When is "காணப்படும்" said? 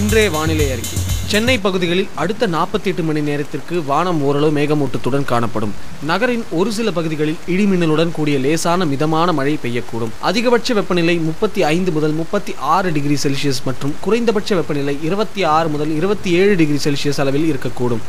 5.24-5.74